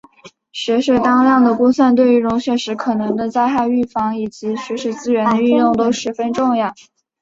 [0.51, 6.73] 雪水当量的估算对于融雪时可能的灾害预防以及雪水资源的运用都十分重要。